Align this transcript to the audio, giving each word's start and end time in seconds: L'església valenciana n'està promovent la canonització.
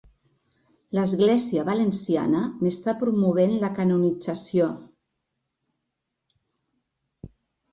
L'església 0.99 1.65
valenciana 1.67 2.41
n'està 2.63 2.95
promovent 3.03 3.53
la 3.65 3.69
canonització. 3.81 4.73